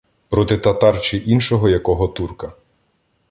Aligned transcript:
Проти 0.29 0.57
татар 0.57 1.01
чи 1.01 1.17
іншого 1.17 1.69
якого 1.69 2.07
турка. 2.07 2.53